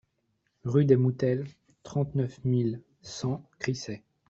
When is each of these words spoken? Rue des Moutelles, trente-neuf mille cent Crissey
Rue 0.63 0.85
des 0.85 0.95
Moutelles, 0.95 1.45
trente-neuf 1.83 2.43
mille 2.43 2.81
cent 3.03 3.47
Crissey 3.59 4.01